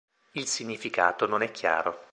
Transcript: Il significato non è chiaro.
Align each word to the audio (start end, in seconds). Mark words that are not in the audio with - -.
Il 0.31 0.47
significato 0.47 1.27
non 1.27 1.43
è 1.43 1.51
chiaro. 1.51 2.07